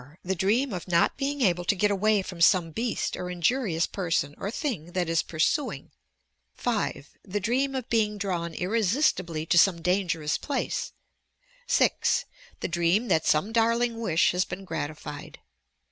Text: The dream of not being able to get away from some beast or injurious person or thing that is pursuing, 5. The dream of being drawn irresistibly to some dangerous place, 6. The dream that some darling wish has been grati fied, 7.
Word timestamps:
The 0.25 0.33
dream 0.33 0.73
of 0.73 0.87
not 0.87 1.15
being 1.15 1.41
able 1.41 1.63
to 1.63 1.75
get 1.75 1.91
away 1.91 2.23
from 2.23 2.41
some 2.41 2.71
beast 2.71 3.15
or 3.15 3.29
injurious 3.29 3.85
person 3.85 4.33
or 4.39 4.49
thing 4.49 4.93
that 4.93 5.07
is 5.07 5.21
pursuing, 5.21 5.91
5. 6.55 7.09
The 7.21 7.39
dream 7.39 7.75
of 7.75 7.87
being 7.87 8.17
drawn 8.17 8.55
irresistibly 8.55 9.45
to 9.45 9.59
some 9.59 9.79
dangerous 9.83 10.39
place, 10.39 10.93
6. 11.67 12.25
The 12.61 12.67
dream 12.67 13.09
that 13.09 13.27
some 13.27 13.51
darling 13.51 13.99
wish 13.99 14.31
has 14.31 14.43
been 14.43 14.65
grati 14.65 14.97
fied, 14.97 15.33
7. 15.35 15.35